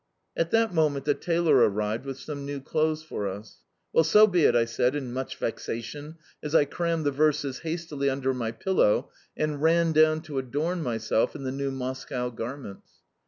At 0.35 0.49
that 0.49 0.73
moment 0.73 1.05
the 1.05 1.13
tailor 1.13 1.57
arrived 1.57 2.07
with 2.07 2.17
some 2.17 2.43
new 2.43 2.59
clothes 2.59 3.03
for 3.03 3.27
us. 3.27 3.57
"Well, 3.93 4.03
so 4.03 4.25
be 4.25 4.45
it!" 4.45 4.55
I 4.55 4.65
said 4.65 4.95
in 4.95 5.13
much 5.13 5.35
vexation 5.37 6.17
as 6.41 6.55
I 6.55 6.65
crammed 6.65 7.05
the 7.05 7.11
verses 7.11 7.59
hastily 7.59 8.09
under 8.09 8.33
my 8.33 8.51
pillow 8.51 9.11
and 9.37 9.61
ran 9.61 9.91
down 9.91 10.21
to 10.21 10.39
adorn 10.39 10.81
myself 10.81 11.35
in 11.35 11.43
the 11.43 11.51
new 11.51 11.69
Moscow 11.69 12.31
garments. 12.31 12.89